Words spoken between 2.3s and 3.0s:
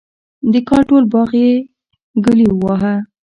وواهه.